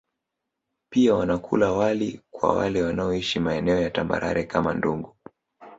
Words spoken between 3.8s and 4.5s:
tambarare